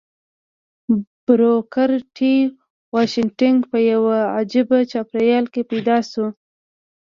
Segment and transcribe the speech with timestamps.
[1.25, 2.35] بروکر ټي
[2.95, 6.25] واشنګټن په يوه عجيبه چاپېريال کې پيدا شو.